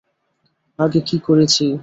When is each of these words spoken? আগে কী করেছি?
আগে 0.79 0.99
কী 1.01 1.17
করেছি? 1.19 1.65